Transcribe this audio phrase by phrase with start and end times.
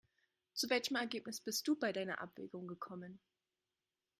[0.55, 3.19] Zu welchem Ergebnis bist du bei deiner Abwägung gekommen?